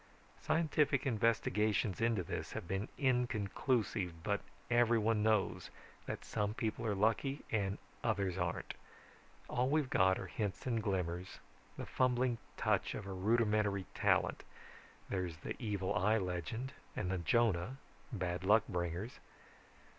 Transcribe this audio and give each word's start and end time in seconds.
Scientific 0.41 1.05
investigations 1.05 2.01
into 2.01 2.23
this 2.23 2.53
have 2.53 2.67
been 2.67 2.87
inconclusive, 2.97 4.23
but 4.23 4.41
everyone 4.71 5.21
knows 5.21 5.69
that 6.07 6.25
some 6.25 6.55
people 6.55 6.87
are 6.87 6.95
lucky 6.95 7.43
and 7.51 7.77
others 8.03 8.35
aren't. 8.35 8.73
All 9.47 9.69
we've 9.69 9.91
got 9.91 10.17
are 10.17 10.25
hints 10.25 10.65
and 10.65 10.81
glimmers, 10.81 11.37
the 11.77 11.85
fumbling 11.85 12.39
touch 12.57 12.95
of 12.95 13.05
a 13.05 13.13
rudimentary 13.13 13.85
talent. 13.93 14.43
There's 15.07 15.37
the 15.37 15.55
evil 15.61 15.93
eye 15.93 16.17
legend 16.17 16.73
and 16.95 17.11
the 17.11 17.19
Jonah, 17.19 17.77
bad 18.11 18.43
luck 18.43 18.63
bringers. 18.67 19.19